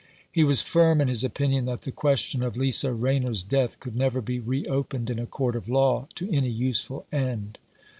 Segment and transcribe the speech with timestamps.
[0.31, 4.19] He was firm in his opinion that the question of Lisa Rayner's death could never
[4.19, 7.59] be reopened in a court of law to any useful end.